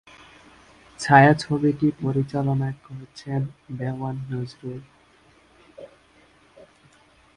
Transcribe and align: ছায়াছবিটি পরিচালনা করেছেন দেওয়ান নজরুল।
ছায়াছবিটি 0.99 1.87
পরিচালনা 2.01 2.69
করেছেন 2.85 3.41
দেওয়ান 3.77 4.15
নজরুল। 4.29 4.81